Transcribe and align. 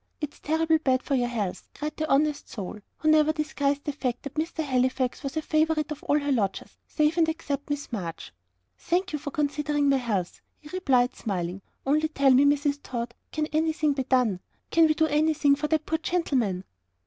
It's 0.19 0.39
terrible 0.39 0.79
bad 0.79 1.03
for 1.03 1.13
your 1.13 1.27
health," 1.27 1.69
cried 1.75 1.95
the 1.95 2.09
honest 2.09 2.49
soul, 2.49 2.79
who 2.97 3.11
never 3.11 3.31
disguised 3.31 3.83
the 3.83 3.91
fact 3.91 4.23
that 4.23 4.33
Mr. 4.33 4.63
Halifax 4.63 5.21
was 5.21 5.35
her 5.35 5.43
favourite 5.43 5.91
of 5.91 6.01
all 6.05 6.17
her 6.17 6.31
lodgers, 6.31 6.75
save 6.87 7.19
and 7.19 7.29
except 7.29 7.69
Miss 7.69 7.91
March. 7.91 8.33
"Thank 8.79 9.13
you 9.13 9.19
for 9.19 9.29
considering 9.29 9.89
my 9.89 9.97
health," 9.97 10.41
he 10.59 10.69
replied, 10.73 11.15
smiling. 11.15 11.61
"Only 11.85 12.07
tell 12.07 12.31
me, 12.31 12.45
Mrs. 12.45 12.79
Tod, 12.81 13.13
can 13.31 13.45
anything 13.53 13.93
be 13.93 14.03
done 14.05 14.39
can 14.71 14.87
we 14.87 14.95
do 14.95 15.05
anything 15.05 15.55
for 15.55 15.67
that 15.67 15.85
poor 15.85 15.99
gentleman?" 15.99 16.63